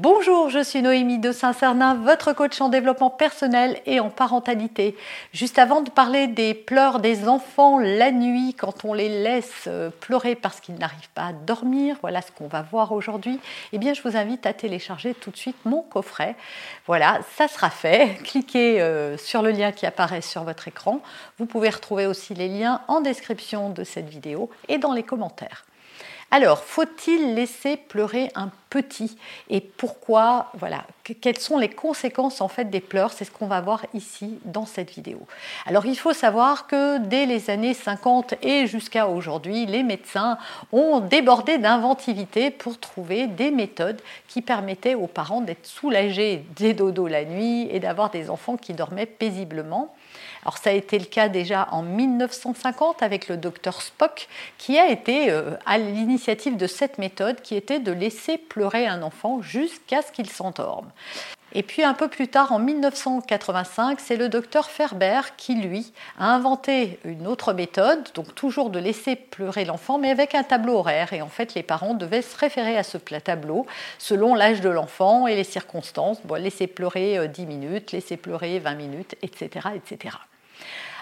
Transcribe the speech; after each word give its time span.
Bonjour, 0.00 0.48
je 0.48 0.62
suis 0.62 0.80
Noémie 0.80 1.18
de 1.18 1.32
Saint-Cernin, 1.32 1.94
votre 1.94 2.32
coach 2.32 2.60
en 2.60 2.68
développement 2.68 3.10
personnel 3.10 3.80
et 3.84 3.98
en 3.98 4.10
parentalité. 4.10 4.96
Juste 5.32 5.58
avant 5.58 5.80
de 5.80 5.90
parler 5.90 6.28
des 6.28 6.54
pleurs 6.54 7.00
des 7.00 7.26
enfants 7.26 7.80
la 7.80 8.12
nuit 8.12 8.54
quand 8.54 8.84
on 8.84 8.94
les 8.94 9.08
laisse 9.08 9.64
euh, 9.66 9.90
pleurer 9.90 10.36
parce 10.36 10.60
qu'ils 10.60 10.76
n'arrivent 10.76 11.10
pas 11.16 11.26
à 11.26 11.32
dormir, 11.32 11.96
voilà 12.00 12.22
ce 12.22 12.30
qu'on 12.30 12.46
va 12.46 12.62
voir 12.62 12.92
aujourd'hui, 12.92 13.40
eh 13.72 13.78
bien 13.78 13.92
je 13.92 14.02
vous 14.02 14.16
invite 14.16 14.46
à 14.46 14.52
télécharger 14.52 15.14
tout 15.14 15.32
de 15.32 15.36
suite 15.36 15.56
mon 15.64 15.82
coffret. 15.82 16.36
Voilà, 16.86 17.18
ça 17.36 17.48
sera 17.48 17.68
fait. 17.68 18.18
Cliquez 18.22 18.80
euh, 18.80 19.16
sur 19.16 19.42
le 19.42 19.50
lien 19.50 19.72
qui 19.72 19.84
apparaît 19.84 20.22
sur 20.22 20.44
votre 20.44 20.68
écran. 20.68 21.00
Vous 21.38 21.46
pouvez 21.46 21.70
retrouver 21.70 22.06
aussi 22.06 22.34
les 22.34 22.46
liens 22.46 22.82
en 22.86 23.00
description 23.00 23.70
de 23.70 23.82
cette 23.82 24.08
vidéo 24.08 24.48
et 24.68 24.78
dans 24.78 24.92
les 24.92 25.02
commentaires. 25.02 25.64
Alors, 26.30 26.62
faut-il 26.62 27.34
laisser 27.34 27.78
pleurer 27.78 28.30
un 28.34 28.50
petit 28.68 29.16
Et 29.48 29.62
pourquoi 29.62 30.50
Voilà, 30.52 30.84
quelles 31.22 31.38
sont 31.38 31.56
les 31.56 31.70
conséquences 31.70 32.42
en 32.42 32.48
fait 32.48 32.66
des 32.66 32.80
pleurs? 32.80 33.12
C'est 33.14 33.24
ce 33.24 33.30
qu'on 33.30 33.46
va 33.46 33.62
voir 33.62 33.86
ici 33.94 34.38
dans 34.44 34.66
cette 34.66 34.90
vidéo. 34.90 35.26
Alors, 35.64 35.86
il 35.86 35.96
faut 35.96 36.12
savoir 36.12 36.66
que 36.66 36.98
dès 36.98 37.24
les 37.24 37.48
années 37.48 37.72
50 37.72 38.34
et 38.42 38.66
jusqu'à 38.66 39.08
aujourd'hui, 39.08 39.64
les 39.64 39.82
médecins 39.82 40.36
ont 40.70 41.00
débordé 41.00 41.56
d'inventivité 41.56 42.50
pour 42.50 42.78
trouver 42.78 43.26
des 43.26 43.50
méthodes 43.50 44.02
qui 44.28 44.42
permettaient 44.42 44.94
aux 44.94 45.06
parents 45.06 45.40
d'être 45.40 45.64
soulagés 45.64 46.44
des 46.56 46.74
dodos 46.74 47.08
la 47.08 47.24
nuit 47.24 47.68
et 47.70 47.80
d'avoir 47.80 48.10
des 48.10 48.28
enfants 48.28 48.58
qui 48.58 48.74
dormaient 48.74 49.06
paisiblement. 49.06 49.94
Alors 50.48 50.56
ça 50.56 50.70
a 50.70 50.72
été 50.72 50.98
le 50.98 51.04
cas 51.04 51.28
déjà 51.28 51.68
en 51.72 51.82
1950 51.82 53.02
avec 53.02 53.28
le 53.28 53.36
docteur 53.36 53.82
Spock 53.82 54.28
qui 54.56 54.78
a 54.78 54.88
été 54.88 55.30
euh, 55.30 55.50
à 55.66 55.76
l'initiative 55.76 56.56
de 56.56 56.66
cette 56.66 56.96
méthode 56.96 57.42
qui 57.42 57.54
était 57.54 57.80
de 57.80 57.92
laisser 57.92 58.38
pleurer 58.38 58.86
un 58.86 59.02
enfant 59.02 59.42
jusqu'à 59.42 60.00
ce 60.00 60.10
qu'il 60.10 60.30
s'endorme. 60.30 60.90
Et 61.52 61.62
puis 61.62 61.84
un 61.84 61.92
peu 61.92 62.08
plus 62.08 62.28
tard, 62.28 62.52
en 62.52 62.60
1985, 62.60 64.00
c'est 64.00 64.16
le 64.16 64.30
docteur 64.30 64.70
Ferber 64.70 65.20
qui, 65.36 65.54
lui, 65.54 65.92
a 66.18 66.32
inventé 66.32 66.98
une 67.04 67.26
autre 67.26 67.52
méthode, 67.52 68.08
donc 68.14 68.34
toujours 68.34 68.70
de 68.70 68.78
laisser 68.78 69.16
pleurer 69.16 69.66
l'enfant, 69.66 69.98
mais 69.98 70.10
avec 70.10 70.34
un 70.34 70.44
tableau 70.44 70.76
horaire. 70.76 71.12
Et 71.12 71.20
en 71.20 71.28
fait, 71.28 71.52
les 71.52 71.62
parents 71.62 71.92
devaient 71.92 72.22
se 72.22 72.38
référer 72.38 72.78
à 72.78 72.84
ce 72.84 72.96
tableau 72.96 73.66
selon 73.98 74.34
l'âge 74.34 74.62
de 74.62 74.70
l'enfant 74.70 75.26
et 75.26 75.36
les 75.36 75.44
circonstances. 75.44 76.22
Bon, 76.24 76.42
laisser 76.42 76.66
pleurer 76.66 77.28
10 77.28 77.42
euh, 77.42 77.46
minutes, 77.46 77.92
laisser 77.92 78.16
pleurer 78.16 78.58
20 78.60 78.74
minutes, 78.74 79.14
etc. 79.22 79.68
etc. 79.76 80.16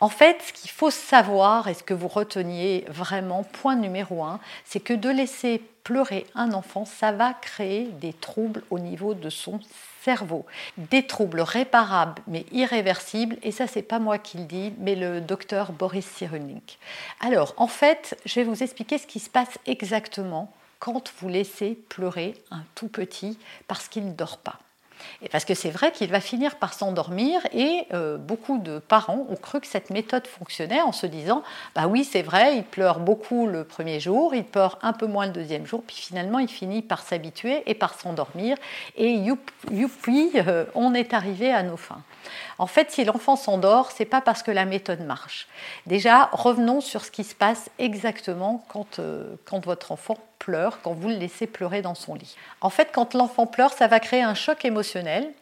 En 0.00 0.08
fait, 0.08 0.40
ce 0.42 0.52
qu'il 0.52 0.70
faut 0.70 0.92
savoir 0.92 1.66
et 1.66 1.74
ce 1.74 1.82
que 1.82 1.94
vous 1.94 2.06
reteniez 2.06 2.84
vraiment, 2.88 3.42
point 3.42 3.74
numéro 3.74 4.22
un, 4.22 4.38
c'est 4.64 4.78
que 4.78 4.94
de 4.94 5.08
laisser 5.08 5.60
pleurer 5.82 6.26
un 6.36 6.52
enfant, 6.52 6.84
ça 6.84 7.10
va 7.10 7.34
créer 7.34 7.84
des 7.84 8.12
troubles 8.12 8.62
au 8.70 8.78
niveau 8.78 9.14
de 9.14 9.28
son 9.28 9.58
cerveau, 10.02 10.46
des 10.76 11.06
troubles 11.06 11.40
réparables 11.40 12.22
mais 12.28 12.46
irréversibles, 12.52 13.38
et 13.42 13.50
ça 13.50 13.66
c'est 13.66 13.82
pas 13.82 13.98
moi 13.98 14.18
qui 14.18 14.38
le 14.38 14.44
dis, 14.44 14.72
mais 14.78 14.94
le 14.94 15.20
docteur 15.20 15.72
Boris 15.72 16.06
Cyrulnik. 16.06 16.78
Alors 17.20 17.54
en 17.56 17.66
fait, 17.66 18.16
je 18.24 18.36
vais 18.36 18.44
vous 18.44 18.62
expliquer 18.62 18.98
ce 18.98 19.06
qui 19.06 19.18
se 19.18 19.30
passe 19.30 19.58
exactement 19.66 20.52
quand 20.78 21.12
vous 21.18 21.28
laissez 21.28 21.76
pleurer 21.88 22.34
un 22.52 22.62
tout 22.76 22.88
petit 22.88 23.36
parce 23.66 23.88
qu'il 23.88 24.06
ne 24.06 24.12
dort 24.12 24.38
pas. 24.38 24.60
Et 25.22 25.28
parce 25.28 25.44
que 25.44 25.54
c'est 25.54 25.70
vrai 25.70 25.92
qu'il 25.92 26.10
va 26.10 26.20
finir 26.20 26.56
par 26.56 26.74
s'endormir 26.74 27.40
et 27.52 27.86
euh, 27.92 28.16
beaucoup 28.16 28.58
de 28.58 28.78
parents 28.78 29.26
ont 29.28 29.36
cru 29.36 29.60
que 29.60 29.66
cette 29.66 29.90
méthode 29.90 30.26
fonctionnait 30.26 30.80
en 30.80 30.92
se 30.92 31.06
disant 31.06 31.42
bah 31.74 31.86
oui 31.86 32.04
c'est 32.04 32.22
vrai 32.22 32.56
il 32.56 32.64
pleure 32.64 33.00
beaucoup 33.00 33.46
le 33.46 33.64
premier 33.64 34.00
jour 34.00 34.34
il 34.34 34.44
pleure 34.44 34.78
un 34.82 34.92
peu 34.92 35.06
moins 35.06 35.26
le 35.26 35.32
deuxième 35.32 35.66
jour 35.66 35.82
puis 35.86 35.96
finalement 35.96 36.38
il 36.38 36.48
finit 36.48 36.82
par 36.82 37.02
s'habituer 37.02 37.62
et 37.66 37.74
par 37.74 37.94
s'endormir 37.94 38.56
et 38.96 39.10
youpi 39.70 40.30
euh, 40.36 40.64
on 40.74 40.94
est 40.94 41.14
arrivé 41.14 41.52
à 41.52 41.62
nos 41.62 41.76
fins. 41.76 42.02
En 42.58 42.66
fait, 42.66 42.90
si 42.90 43.04
l'enfant 43.04 43.36
s'endort, 43.36 43.90
c'est 43.90 44.04
pas 44.04 44.20
parce 44.20 44.42
que 44.42 44.50
la 44.50 44.64
méthode 44.64 45.00
marche. 45.00 45.48
Déjà, 45.86 46.28
revenons 46.32 46.80
sur 46.80 47.04
ce 47.04 47.10
qui 47.10 47.24
se 47.24 47.34
passe 47.34 47.70
exactement 47.78 48.64
quand, 48.68 48.98
euh, 48.98 49.36
quand 49.44 49.64
votre 49.64 49.92
enfant 49.92 50.18
pleure, 50.38 50.80
quand 50.82 50.92
vous 50.92 51.08
le 51.08 51.16
laissez 51.16 51.46
pleurer 51.46 51.82
dans 51.82 51.94
son 51.94 52.14
lit. 52.14 52.36
En 52.60 52.70
fait, 52.70 52.90
quand 52.92 53.14
l'enfant 53.14 53.46
pleure, 53.46 53.72
ça 53.72 53.86
va 53.86 54.00
créer 54.00 54.22
un 54.22 54.34
choc 54.34 54.64
émotionnel 54.64 55.32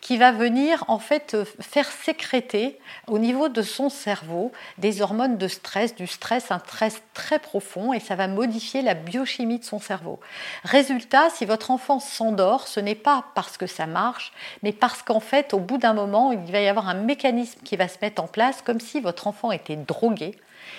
qui 0.00 0.16
va 0.16 0.32
venir 0.32 0.84
en 0.88 0.98
fait 0.98 1.34
euh, 1.34 1.44
faire 1.60 1.90
sécréter 1.90 2.78
au 3.06 3.18
niveau 3.18 3.48
de 3.48 3.62
son 3.62 3.90
cerveau 3.90 4.50
des 4.78 5.02
hormones 5.02 5.36
de 5.36 5.48
stress, 5.48 5.94
du 5.94 6.06
stress, 6.06 6.50
un 6.50 6.58
stress 6.58 7.02
très 7.12 7.38
profond 7.38 7.92
et 7.92 8.00
ça 8.00 8.16
va 8.16 8.26
modifier 8.26 8.82
la 8.82 8.94
biochimie 8.94 9.58
de 9.58 9.64
son 9.64 9.78
cerveau. 9.78 10.18
Résultat, 10.64 11.28
si 11.30 11.44
votre 11.44 11.70
enfant 11.70 12.00
s'endort, 12.00 12.66
ce 12.66 12.80
n'est 12.80 12.94
pas 12.94 13.24
parce 13.34 13.56
que 13.56 13.66
ça 13.66 13.86
marche, 13.86 14.32
mais 14.62 14.72
parce 14.72 15.02
qu'en 15.02 15.20
fait, 15.20 15.52
au 15.54 15.58
bout 15.58 15.78
d'un 15.78 15.92
moment, 15.94 16.32
il 16.32 16.50
va 16.50 16.60
y 16.60 16.68
avoir 16.68 16.88
un 16.88 16.94
mécanisme 16.94 17.60
qui 17.62 17.76
va 17.76 17.88
se 17.88 17.98
mettre 18.00 18.22
en 18.22 18.26
place 18.26 18.62
comme 18.62 18.80
si 18.80 19.00
votre 19.00 19.26
enfant 19.26 19.52
était 19.52 19.76
drogué 19.76 20.34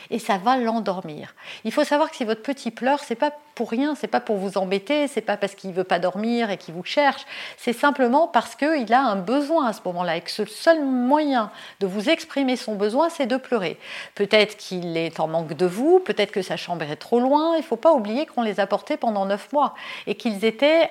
et 0.09 0.19
ça 0.19 0.37
va 0.37 0.57
l'endormir. 0.57 1.35
Il 1.63 1.71
faut 1.71 1.83
savoir 1.83 2.11
que 2.11 2.17
si 2.17 2.25
votre 2.25 2.41
petit 2.41 2.71
pleure, 2.71 2.99
c'est 3.03 3.15
pas 3.15 3.31
pour 3.55 3.69
rien, 3.69 3.95
c'est 3.95 4.07
pas 4.07 4.19
pour 4.19 4.37
vous 4.37 4.57
embêter, 4.57 5.07
c'est 5.07 5.21
pas 5.21 5.37
parce 5.37 5.55
qu'il 5.55 5.71
veut 5.71 5.83
pas 5.83 5.99
dormir 5.99 6.49
et 6.49 6.57
qu'il 6.57 6.73
vous 6.73 6.83
cherche, 6.83 7.25
c'est 7.57 7.73
simplement 7.73 8.27
parce 8.27 8.55
qu'il 8.55 8.93
a 8.93 9.01
un 9.01 9.15
besoin 9.15 9.67
à 9.67 9.73
ce 9.73 9.81
moment-là 9.85 10.17
et 10.17 10.21
que 10.21 10.31
ce 10.31 10.45
seul 10.45 10.83
moyen 10.83 11.51
de 11.79 11.87
vous 11.87 12.09
exprimer 12.09 12.55
son 12.55 12.75
besoin, 12.75 13.09
c'est 13.09 13.27
de 13.27 13.37
pleurer. 13.37 13.77
Peut-être 14.15 14.57
qu'il 14.57 14.97
est 14.97 15.19
en 15.19 15.27
manque 15.27 15.53
de 15.53 15.65
vous, 15.65 15.99
peut-être 15.99 16.31
que 16.31 16.41
sa 16.41 16.57
chambre 16.57 16.83
est 16.83 16.95
trop 16.95 17.19
loin, 17.19 17.55
il 17.57 17.63
faut 17.63 17.75
pas 17.75 17.93
oublier 17.93 18.25
qu'on 18.25 18.41
les 18.41 18.59
a 18.59 18.67
portés 18.67 18.97
pendant 18.97 19.25
neuf 19.25 19.51
mois 19.51 19.75
et 20.07 20.15
qu'ils 20.15 20.45
étaient 20.45 20.89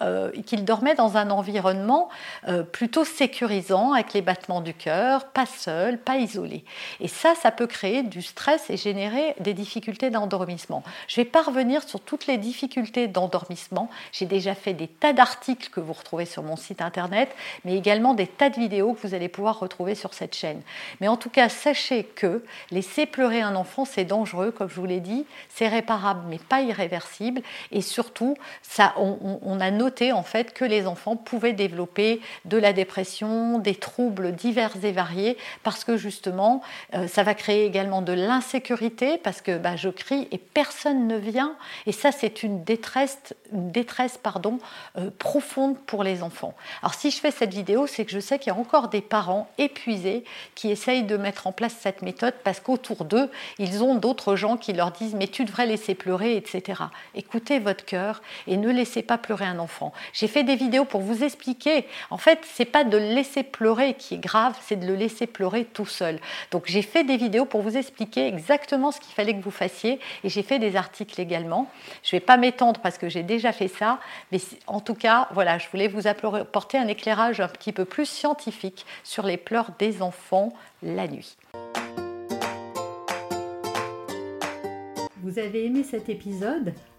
euh, 0.00 0.30
qu'il 0.46 0.64
dormait 0.64 0.94
dans 0.94 1.16
un 1.16 1.30
environnement 1.30 2.08
euh, 2.46 2.62
plutôt 2.62 3.04
sécurisant, 3.04 3.92
avec 3.92 4.12
les 4.12 4.22
battements 4.22 4.60
du 4.60 4.74
cœur, 4.74 5.26
pas 5.26 5.46
seul, 5.46 5.98
pas 5.98 6.16
isolé. 6.16 6.64
Et 7.00 7.08
ça, 7.08 7.34
ça 7.34 7.50
peut 7.50 7.66
créer 7.66 8.02
du 8.02 8.22
stress 8.22 8.70
et 8.70 8.76
générer 8.76 9.34
des 9.40 9.54
difficultés 9.54 10.10
d'endormissement. 10.10 10.82
Je 11.08 11.16
vais 11.16 11.24
pas 11.24 11.42
revenir 11.42 11.82
sur 11.82 12.00
toutes 12.00 12.26
les 12.26 12.38
difficultés 12.38 13.08
d'endormissement. 13.08 13.90
J'ai 14.12 14.26
déjà 14.26 14.54
fait 14.54 14.72
des 14.72 14.86
tas 14.86 15.12
d'articles 15.12 15.68
que 15.70 15.80
vous 15.80 15.92
retrouvez 15.92 16.26
sur 16.26 16.42
mon 16.42 16.56
site 16.56 16.80
internet, 16.80 17.34
mais 17.64 17.76
également 17.76 18.14
des 18.14 18.26
tas 18.26 18.50
de 18.50 18.56
vidéos 18.56 18.94
que 18.94 19.06
vous 19.06 19.14
allez 19.14 19.28
pouvoir 19.28 19.58
retrouver 19.58 19.94
sur 19.94 20.14
cette 20.14 20.34
chaîne. 20.34 20.62
Mais 21.00 21.08
en 21.08 21.16
tout 21.16 21.30
cas, 21.30 21.48
sachez 21.48 22.04
que 22.04 22.44
laisser 22.70 23.06
pleurer 23.06 23.40
un 23.40 23.56
enfant, 23.56 23.84
c'est 23.84 24.04
dangereux, 24.04 24.52
comme 24.52 24.68
je 24.68 24.76
vous 24.76 24.86
l'ai 24.86 25.00
dit, 25.00 25.26
c'est 25.48 25.68
réparable, 25.68 26.22
mais 26.28 26.38
pas 26.38 26.60
irréversible. 26.60 27.42
Et 27.72 27.80
surtout, 27.80 28.36
ça, 28.62 28.94
on, 28.96 29.40
on 29.42 29.60
a 29.60 29.70
noté 29.70 29.87
en 30.12 30.22
fait 30.22 30.52
que 30.52 30.64
les 30.64 30.86
enfants 30.86 31.16
pouvaient 31.16 31.52
développer 31.52 32.20
de 32.44 32.56
la 32.56 32.72
dépression, 32.72 33.58
des 33.58 33.74
troubles 33.74 34.32
divers 34.32 34.72
et 34.82 34.92
variés, 34.92 35.36
parce 35.62 35.84
que 35.84 35.96
justement, 35.96 36.62
euh, 36.94 37.08
ça 37.08 37.22
va 37.22 37.34
créer 37.34 37.64
également 37.64 38.02
de 38.02 38.12
l'insécurité, 38.12 39.18
parce 39.18 39.40
que 39.40 39.56
bah, 39.56 39.76
je 39.76 39.88
crie 39.88 40.28
et 40.30 40.38
personne 40.38 41.06
ne 41.06 41.16
vient, 41.16 41.56
et 41.86 41.92
ça 41.92 42.12
c'est 42.12 42.42
une 42.42 42.64
détresse, 42.64 43.18
détresse 43.52 44.18
pardon, 44.18 44.58
euh, 44.96 45.10
profonde 45.18 45.78
pour 45.86 46.04
les 46.04 46.22
enfants. 46.22 46.54
Alors 46.82 46.94
si 46.94 47.10
je 47.10 47.18
fais 47.18 47.30
cette 47.30 47.54
vidéo, 47.54 47.86
c'est 47.86 48.04
que 48.04 48.12
je 48.12 48.20
sais 48.20 48.38
qu'il 48.38 48.52
y 48.52 48.56
a 48.56 48.58
encore 48.58 48.88
des 48.88 49.00
parents 49.00 49.48
épuisés 49.58 50.24
qui 50.54 50.70
essayent 50.70 51.04
de 51.04 51.16
mettre 51.16 51.46
en 51.46 51.52
place 51.52 51.74
cette 51.80 52.02
méthode, 52.02 52.34
parce 52.44 52.60
qu'autour 52.60 53.04
d'eux, 53.04 53.30
ils 53.58 53.82
ont 53.82 53.94
d'autres 53.94 54.36
gens 54.36 54.56
qui 54.56 54.72
leur 54.72 54.90
disent 54.90 55.14
mais 55.14 55.28
tu 55.28 55.44
devrais 55.44 55.66
laisser 55.66 55.94
pleurer, 55.94 56.36
etc. 56.36 56.82
Écoutez 57.14 57.58
votre 57.58 57.84
cœur 57.84 58.22
et 58.46 58.56
ne 58.56 58.70
laissez 58.70 59.02
pas 59.02 59.18
pleurer 59.18 59.46
un 59.46 59.58
enfant 59.58 59.77
J'ai 60.12 60.28
fait 60.28 60.44
des 60.44 60.56
vidéos 60.56 60.84
pour 60.84 61.00
vous 61.00 61.24
expliquer. 61.24 61.86
En 62.10 62.18
fait, 62.18 62.40
c'est 62.44 62.64
pas 62.64 62.84
de 62.84 62.96
le 62.96 63.14
laisser 63.14 63.42
pleurer 63.42 63.94
qui 63.94 64.14
est 64.14 64.18
grave, 64.18 64.56
c'est 64.62 64.76
de 64.76 64.86
le 64.86 64.94
laisser 64.94 65.26
pleurer 65.26 65.64
tout 65.64 65.86
seul. 65.86 66.18
Donc 66.50 66.64
j'ai 66.66 66.82
fait 66.82 67.04
des 67.04 67.16
vidéos 67.16 67.44
pour 67.44 67.62
vous 67.62 67.76
expliquer 67.76 68.26
exactement 68.26 68.90
ce 68.92 69.00
qu'il 69.00 69.14
fallait 69.14 69.34
que 69.34 69.42
vous 69.42 69.50
fassiez 69.50 70.00
et 70.24 70.28
j'ai 70.28 70.42
fait 70.42 70.58
des 70.58 70.76
articles 70.76 71.20
également. 71.20 71.70
Je 72.02 72.12
vais 72.12 72.20
pas 72.20 72.36
m'étendre 72.36 72.80
parce 72.80 72.98
que 72.98 73.08
j'ai 73.08 73.22
déjà 73.22 73.52
fait 73.52 73.68
ça, 73.68 73.98
mais 74.32 74.38
en 74.66 74.80
tout 74.80 74.94
cas, 74.94 75.28
voilà, 75.32 75.58
je 75.58 75.68
voulais 75.68 75.88
vous 75.88 76.06
apporter 76.06 76.78
un 76.78 76.88
éclairage 76.88 77.40
un 77.40 77.48
petit 77.48 77.72
peu 77.72 77.84
plus 77.84 78.06
scientifique 78.06 78.86
sur 79.04 79.24
les 79.24 79.36
pleurs 79.36 79.70
des 79.78 80.02
enfants 80.02 80.52
la 80.82 81.08
nuit. 81.08 81.36
Vous 85.22 85.38
avez 85.38 85.66
aimé 85.66 85.82
cet 85.82 86.08
épisode? 86.08 86.72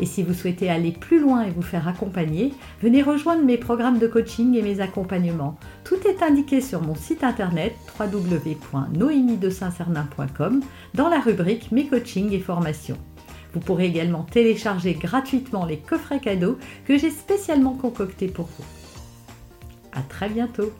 Et 0.00 0.06
si 0.06 0.22
vous 0.22 0.34
souhaitez 0.34 0.70
aller 0.70 0.92
plus 0.92 1.18
loin 1.20 1.42
et 1.42 1.50
vous 1.50 1.62
faire 1.62 1.88
accompagner, 1.88 2.54
venez 2.82 3.02
rejoindre 3.02 3.44
mes 3.44 3.58
programmes 3.58 3.98
de 3.98 4.06
coaching 4.06 4.54
et 4.54 4.62
mes 4.62 4.80
accompagnements. 4.80 5.58
Tout 5.84 5.98
est 6.06 6.22
indiqué 6.22 6.60
sur 6.60 6.82
mon 6.82 6.94
site 6.94 7.24
internet 7.24 7.74
www.noémie-de-saint-cernin.com 7.98 10.62
dans 10.94 11.08
la 11.08 11.18
rubrique 11.20 11.72
Mes 11.72 11.86
coachings 11.86 12.32
et 12.32 12.40
formations. 12.40 12.98
Vous 13.54 13.60
pourrez 13.60 13.86
également 13.86 14.24
télécharger 14.24 14.92
gratuitement 14.94 15.64
les 15.64 15.78
coffrets 15.78 16.20
cadeaux 16.20 16.58
que 16.84 16.98
j'ai 16.98 17.10
spécialement 17.10 17.72
concoctés 17.74 18.28
pour 18.28 18.46
vous. 18.46 18.64
À 19.92 20.02
très 20.02 20.28
bientôt 20.28 20.70